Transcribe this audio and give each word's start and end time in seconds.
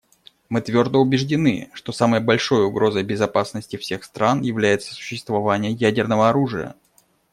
Мы 0.49 0.61
твердо 0.61 0.99
убеждены, 0.99 1.69
что 1.75 1.91
самой 1.91 2.21
большой 2.21 2.65
угрозой 2.65 3.03
безопасности 3.03 3.77
всех 3.77 4.03
стран 4.03 4.41
является 4.41 4.95
существование 4.95 5.73
ядерного 5.73 6.27
оружия. 6.29 6.73